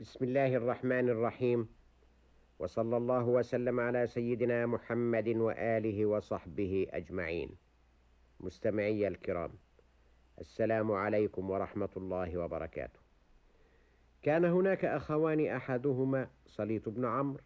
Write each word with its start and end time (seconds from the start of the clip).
بسم 0.00 0.24
الله 0.24 0.56
الرحمن 0.56 1.08
الرحيم. 1.08 1.68
وصلى 2.58 2.96
الله 2.96 3.24
وسلم 3.24 3.80
على 3.80 4.06
سيدنا 4.06 4.66
محمد 4.66 5.28
وآله 5.28 6.06
وصحبه 6.06 6.86
أجمعين. 6.90 7.50
مستمعي 8.40 9.08
الكرام 9.08 9.50
السلام 10.40 10.92
عليكم 10.92 11.50
ورحمة 11.50 11.88
الله 11.96 12.38
وبركاته. 12.38 13.00
كان 14.22 14.44
هناك 14.44 14.84
أخوان 14.84 15.46
أحدهما 15.46 16.28
صليط 16.46 16.88
بن 16.88 17.04
عمرو 17.04 17.44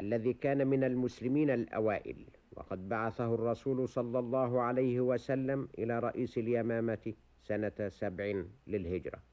الذي 0.00 0.32
كان 0.32 0.66
من 0.66 0.84
المسلمين 0.84 1.50
الأوائل 1.50 2.26
وقد 2.52 2.88
بعثه 2.88 3.34
الرسول 3.34 3.88
صلى 3.88 4.18
الله 4.18 4.60
عليه 4.60 5.00
وسلم 5.00 5.68
إلى 5.78 5.98
رئيس 5.98 6.38
اليمامة 6.38 7.14
سنة 7.40 7.88
سبع 7.88 8.44
للهجرة. 8.66 9.29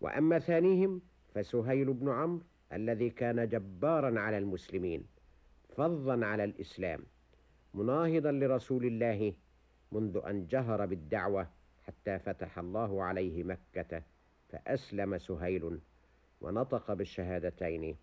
وأما 0.00 0.38
ثانيهم 0.38 1.00
فسهيل 1.34 1.92
بن 1.92 2.08
عمرو 2.08 2.42
الذي 2.72 3.10
كان 3.10 3.48
جبارا 3.48 4.20
على 4.20 4.38
المسلمين 4.38 5.06
فظا 5.76 6.24
على 6.26 6.44
الإسلام 6.44 7.00
مناهضا 7.74 8.32
لرسول 8.32 8.84
الله 8.84 9.34
منذ 9.92 10.20
أن 10.26 10.46
جهر 10.46 10.86
بالدعوة 10.86 11.48
حتى 11.82 12.18
فتح 12.18 12.58
الله 12.58 13.02
عليه 13.02 13.44
مكة 13.44 14.02
فأسلم 14.48 15.18
سهيل 15.18 15.80
ونطق 16.40 16.92
بالشهادتين 16.92 17.96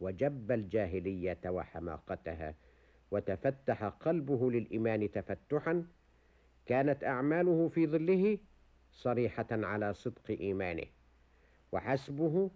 وجب 0.00 0.52
الجاهلية 0.52 1.38
وحماقتها 1.46 2.54
وتفتح 3.10 3.84
قلبه 3.84 4.50
للإيمان 4.50 5.10
تفتحا 5.10 5.84
كانت 6.66 7.04
أعماله 7.04 7.68
في 7.68 7.86
ظله 7.86 8.38
صريحة 8.96 9.46
على 9.50 9.94
صدق 9.94 10.30
إيمانه. 10.30 10.86
وحسبه 11.72 12.50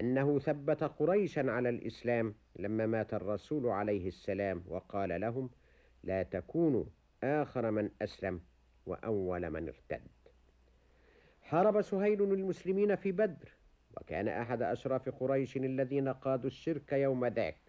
أنه 0.00 0.38
ثبت 0.38 0.84
قريشا 0.84 1.50
على 1.50 1.68
الإسلام 1.68 2.34
لما 2.56 2.86
مات 2.86 3.14
الرسول 3.14 3.66
عليه 3.66 4.08
السلام 4.08 4.62
وقال 4.68 5.20
لهم 5.20 5.50
لا 6.02 6.22
تكونوا 6.22 6.84
آخر 7.22 7.70
من 7.70 7.90
أسلم 8.02 8.40
وأول 8.86 9.50
من 9.50 9.68
ارتد. 9.68 10.08
حارب 11.42 11.82
سهيل 11.82 12.22
المسلمين 12.22 12.96
في 12.96 13.12
بدر 13.12 13.48
وكان 13.96 14.28
أحد 14.28 14.62
أشراف 14.62 15.08
قريش 15.08 15.56
الذين 15.56 16.08
قادوا 16.08 16.46
الشرك 16.46 16.92
يوم 16.92 17.26
ذاك. 17.26 17.60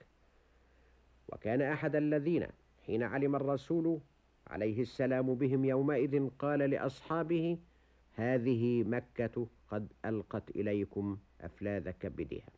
وكان 1.29 1.61
أحد 1.61 1.95
الذين 1.95 2.47
حين 2.85 3.03
علم 3.03 3.35
الرسول 3.35 3.99
عليه 4.47 4.81
السلام 4.81 5.35
بهم 5.35 5.65
يومئذ 5.65 6.29
قال 6.39 6.59
لأصحابه 6.59 7.57
هذه 8.17 8.83
مكة 8.83 9.47
قد 9.69 9.93
ألقت 10.05 10.49
إليكم 10.49 11.17
افلاذ 11.41 11.89
كبدها 11.91 12.49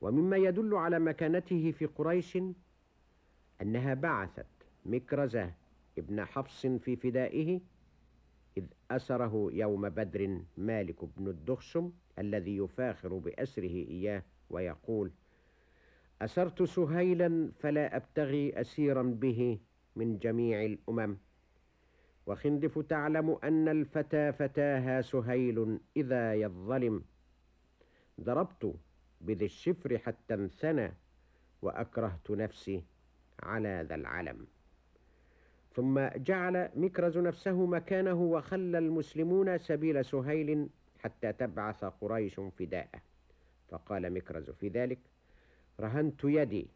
ومما 0.00 0.36
يدل 0.36 0.74
على 0.74 0.98
مكانته 0.98 1.72
في 1.72 1.86
قريش 1.86 2.38
أنها 3.62 3.94
بعثت 3.94 4.46
مكرزة 4.86 5.52
ابن 5.98 6.24
حفص 6.24 6.66
في 6.66 6.96
فدائه 6.96 7.60
إذ 8.56 8.64
أسره 8.90 9.50
يوم 9.52 9.88
بدر 9.88 10.40
مالك 10.56 11.04
بن 11.04 11.28
الدخشم 11.28 11.92
الذي 12.18 12.56
يفاخر 12.56 13.14
بأسره 13.18 13.74
إياه 13.88 14.22
ويقول 14.50 15.10
أسرت 16.22 16.62
سهيلا 16.62 17.50
فلا 17.58 17.96
أبتغي 17.96 18.60
أسيرا 18.60 19.02
به 19.02 19.58
من 19.96 20.18
جميع 20.18 20.64
الأمم 20.64 21.16
وخندف 22.26 22.78
تعلم 22.78 23.38
أن 23.44 23.68
الفتى 23.68 24.32
فتاها 24.32 25.02
سهيل 25.02 25.78
إذا 25.96 26.34
يظلم. 26.34 27.04
ضربت 28.20 28.74
بذي 29.20 29.44
الشفر 29.44 29.98
حتى 29.98 30.34
انثنى 30.34 30.92
وأكرهت 31.62 32.30
نفسي 32.30 32.84
على 33.42 33.86
ذا 33.88 33.94
العلم. 33.94 34.46
ثم 35.74 36.08
جعل 36.16 36.70
مكرز 36.74 37.18
نفسه 37.18 37.66
مكانه 37.66 38.22
وخلى 38.22 38.78
المسلمون 38.78 39.58
سبيل 39.58 40.04
سهيل 40.04 40.68
حتى 40.98 41.32
تبعث 41.32 41.84
قريش 41.84 42.40
فداءه 42.40 43.00
فقال 43.68 44.14
مكرز 44.14 44.50
في 44.50 44.68
ذلك 44.68 44.98
رهنت 45.80 46.24
يدي 46.24 46.66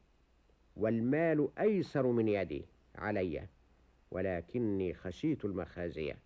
والمال 0.77 1.49
أيسر 1.59 2.06
من 2.06 2.28
يدي 2.28 2.65
علي. 2.94 3.47
ولكني 4.10 4.94
خشيت 4.94 5.44
المخازيه 5.44 6.16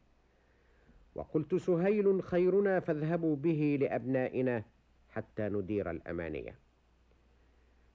وقلت 1.14 1.54
سهيل 1.54 2.22
خيرنا 2.22 2.80
فاذهبوا 2.80 3.36
به 3.36 3.78
لأبنائنا 3.80 4.64
حتى 5.10 5.48
ندير 5.48 5.90
الأمانية. 5.90 6.58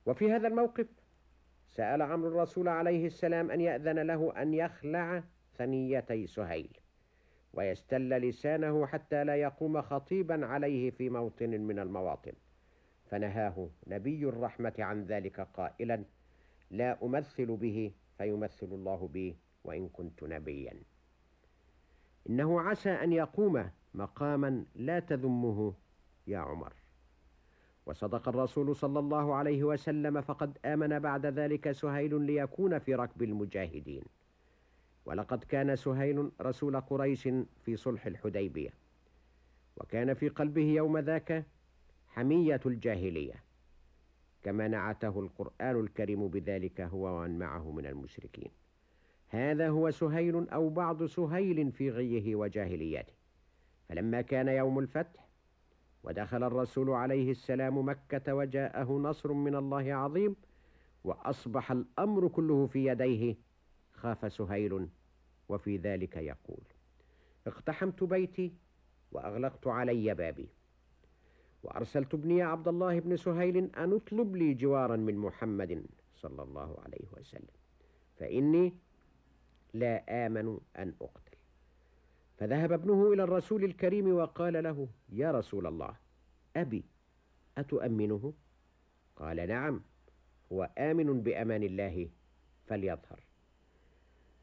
وفي 0.06 0.32
هذا 0.32 0.48
الموقف 0.48 0.88
سأل 1.68 2.02
عمرو 2.02 2.28
الرسول 2.28 2.68
عليه 2.68 3.06
السلام 3.08 3.52
أن 3.52 3.62
يأذن 3.62 4.00
له 4.00 4.42
أن 4.42 4.54
يخلع 4.54 5.24
ثنيتي 5.58 6.28
سهيل 6.28 6.78
ويستل 7.54 8.10
لسانه 8.10 8.86
حتى 8.86 9.24
لا 9.24 9.36
يقوم 9.36 9.82
خطيبا 9.82 10.46
عليه 10.46 10.92
في 10.92 11.10
موطن 11.10 11.50
من 11.50 11.80
المواطن. 11.80 12.34
فنهاه 13.12 13.70
نبي 13.88 14.24
الرحمة 14.24 14.74
عن 14.80 15.04
ذلك 15.04 15.40
قائلا 15.40 16.04
لا 16.72 16.98
أمثل 17.04 17.46
به 17.46 17.92
فيمثل 18.18 18.66
الله 18.66 19.08
بي 19.14 19.36
وإن 19.64 19.90
كنت 19.90 20.24
نبيا. 20.24 20.74
إنه 22.30 22.62
عسى 22.62 22.90
أن 22.90 23.14
يقوم 23.14 23.70
مقاما 23.94 24.66
لا 24.76 25.00
تذمه 25.00 25.74
يا 26.28 26.38
عمر. 26.38 26.74
وصدق 27.86 28.28
الرسول 28.28 28.76
صلى 28.76 29.00
الله 29.00 29.36
عليه 29.36 29.64
وسلم 29.64 30.22
فقد 30.22 30.58
آمن 30.66 31.00
بعد 31.00 31.26
ذلك 31.26 31.72
سهيل 31.72 32.22
ليكون 32.22 32.80
في 32.80 32.96
ركب 32.96 33.24
المجاهدين. 33.24 34.04
ولقد 35.06 35.44
كان 35.44 35.76
سهيل 35.76 36.32
رسول 36.42 36.82
قريش 36.82 37.30
في 37.66 37.76
صلح 37.76 38.06
الحديبية. 38.06 38.70
وكان 39.78 40.14
في 40.14 40.30
قلبه 40.30 40.62
يوم 40.62 40.98
ذاك 40.98 41.46
حمية 42.08 42.62
الجاهلية. 42.66 43.44
كما 44.44 44.68
نعته 44.68 45.20
القرآن 45.20 45.80
الكريم 45.80 46.28
بذلك 46.28 46.82
هو 46.82 47.20
ومن 47.20 47.40
معه 47.40 47.72
من 47.72 47.86
المشركين. 47.86 48.52
هذا 49.30 49.70
هو 49.70 49.92
سهيل 49.92 50.50
أو 50.50 50.70
بعض 50.70 51.04
سهيل 51.04 51.72
في 51.72 51.90
غيه 51.90 52.36
وجاهليته. 52.36 53.14
فلما 53.90 54.22
كان 54.22 54.48
يوم 54.48 54.80
الفتح 54.80 55.30
ودخل 56.04 56.44
الرسول 56.44 56.90
عليه 56.90 57.32
السلام 57.32 57.90
مكة 57.90 58.36
وجاءه 58.36 58.92
نصر 58.92 59.34
من 59.34 59.56
الله 59.56 59.94
عظيم 59.94 60.36
وأصبح 61.04 61.72
الأمر 61.72 62.28
كله 62.28 62.68
في 62.68 62.86
يديه 62.86 63.36
خاف 63.94 64.34
سهيل 64.34 64.88
وفي 65.50 65.78
ذلك 65.78 66.18
يقول 66.18 66.64
اقتحمت 67.48 68.04
بيتي 68.04 68.54
وأغلقت 69.12 69.68
علي 69.68 70.14
بابي 70.14 70.50
وأرسلت 71.64 72.14
ابني 72.14 72.42
عبد 72.42 72.68
الله 72.68 73.00
بن 73.00 73.18
سهيل 73.18 73.58
أن 73.58 73.94
اطلب 73.94 74.36
لي 74.36 74.54
جوارا 74.54 74.96
من 74.96 75.18
محمد 75.18 75.86
صلى 76.16 76.44
الله 76.44 76.78
عليه 76.86 77.06
وسلم 77.18 77.56
فإني 78.18 78.74
لا 79.74 80.26
آمن 80.26 80.60
أن 80.78 80.94
أقتل. 81.02 81.38
فذهب 82.38 82.72
ابنه 82.72 83.14
إلى 83.14 83.24
الرسول 83.24 83.64
الكريم 83.64 84.14
وقال 84.14 84.64
له 84.64 84.88
يا 85.10 85.32
رسول 85.32 85.68
الله 85.68 85.96
أبي 86.56 86.84
أتؤمنه؟ 87.58 88.34
قال 89.16 89.48
نعم 89.48 89.82
هو 90.52 90.70
آمن 90.78 91.22
بأمان 91.22 91.64
الله 91.64 92.10
فليظهر. 92.68 93.20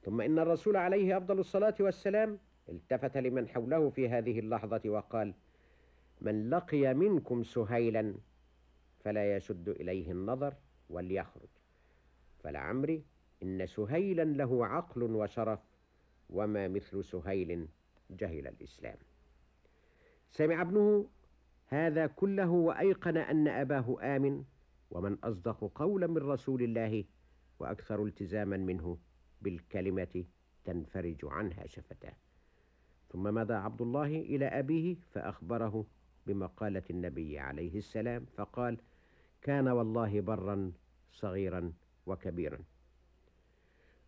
ثم 0.02 0.20
إن 0.20 0.38
الرسول 0.38 0.76
عليه 0.76 1.16
أفضل 1.16 1.38
الصلاة 1.38 1.74
والسلام 1.80 2.38
التفت 2.68 3.16
لمن 3.16 3.48
حوله 3.48 3.90
في 3.90 4.08
هذه 4.08 4.38
اللحظة 4.38 4.80
وقال 4.86 5.34
من 6.20 6.50
لقي 6.50 6.94
منكم 6.94 7.42
سهيلا 7.42 8.14
فلا 9.04 9.36
يشد 9.36 9.68
إليه 9.68 10.12
النظر 10.12 10.54
وليخرج 10.90 11.48
فلعمري 12.42 13.02
إن 13.42 13.66
سهيلا 13.66 14.24
له 14.24 14.66
عقل 14.66 15.02
وشرف 15.02 15.60
وما 16.30 16.68
مثل 16.68 17.04
سهيل 17.04 17.68
جهل 18.10 18.46
الإسلام. 18.46 18.96
سمع 20.30 20.62
ابنه 20.62 21.08
هذا 21.66 22.06
كله 22.06 22.50
وأيقن 22.50 23.16
أن 23.16 23.48
أباه 23.48 23.96
آمن 24.16 24.44
ومن 24.90 25.18
أصدق 25.24 25.72
قولا 25.74 26.06
من 26.06 26.18
رسول 26.18 26.62
الله 26.62 27.04
وأكثر 27.58 28.04
التزاما 28.04 28.56
منه 28.56 28.98
بالكلمة 29.42 30.24
تنفرج 30.64 31.18
عنها 31.24 31.66
شفتاه. 31.66 32.12
ثم 33.08 33.22
مضى 33.22 33.54
عبد 33.54 33.82
الله 33.82 34.06
إلى 34.06 34.46
أبيه 34.46 34.96
فأخبره 35.12 35.86
بمقالة 36.26 36.82
النبي 36.90 37.38
عليه 37.38 37.78
السلام 37.78 38.24
فقال 38.24 38.78
كان 39.42 39.68
والله 39.68 40.20
برا 40.20 40.72
صغيرا 41.12 41.72
وكبيرا. 42.06 42.58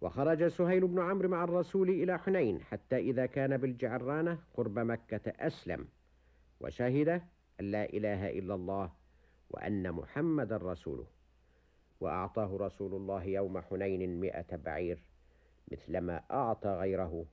وخرج 0.01 0.49
سهيل 0.49 0.87
بن 0.87 1.01
عمرو 1.01 1.29
مع 1.29 1.45
الرسول 1.45 1.89
إلى 1.91 2.19
حنين 2.19 2.63
حتى 2.63 2.97
إذا 2.97 3.27
كان 3.27 3.57
بالجعرانة 3.57 4.39
قرب 4.55 4.79
مكة 4.79 5.33
أسلم 5.41 5.89
وشهد 6.61 7.09
أن 7.61 7.71
لا 7.71 7.85
إله 7.85 8.31
إلا 8.39 8.55
الله 8.55 8.91
وأن 9.51 9.93
محمد 9.93 10.53
رسوله 10.53 11.07
وأعطاه 12.01 12.57
رسول 12.57 12.95
الله 12.95 13.25
يوم 13.25 13.61
حنين 13.61 14.21
مئة 14.21 14.57
بعير 14.57 15.03
مثلما 15.73 16.23
أعطى 16.31 16.69
غيره 16.69 17.25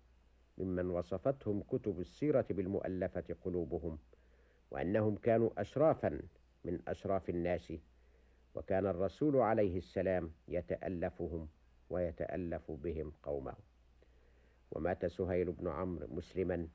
ممن 0.57 0.89
وصفتهم 0.89 1.61
كتب 1.61 1.99
السيرة 1.99 2.45
بالمؤلفة 2.49 3.35
قلوبهم 3.45 3.97
وأنهم 4.71 5.15
كانوا 5.15 5.49
أشرافا 5.57 6.19
من 6.65 6.79
أشراف 6.87 7.29
الناس 7.29 7.73
وكان 8.55 8.85
الرسول 8.85 9.35
عليه 9.35 9.77
السلام 9.77 10.31
يتألفهم 10.47 11.47
ويتألف 11.89 12.71
بهم 12.71 13.11
قومه. 13.23 13.53
ومات 14.71 15.05
سهيل 15.05 15.51
بن 15.51 15.67
عمرو 15.67 16.07
مسلما 16.07 16.67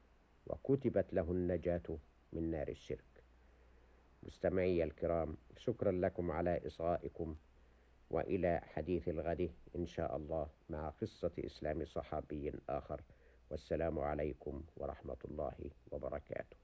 وكتبت 0.46 1.14
له 1.14 1.32
النجاة 1.32 1.98
من 2.32 2.50
نار 2.50 2.68
الشرك. 2.68 3.24
مستمعي 4.22 4.84
الكرام 4.84 5.36
شكرا 5.56 5.92
لكم 5.92 6.30
على 6.30 6.66
إصغائكم 6.66 7.36
وإلى 8.10 8.60
حديث 8.64 9.08
الغد 9.08 9.50
إن 9.76 9.86
شاء 9.86 10.16
الله 10.16 10.48
مع 10.70 10.90
قصة 10.90 11.32
إسلام 11.38 11.84
صحابي 11.84 12.52
آخر. 12.68 13.00
والسلام 13.50 13.98
عليكم 13.98 14.62
ورحمة 14.76 15.16
الله 15.24 15.70
وبركاته. 15.90 16.59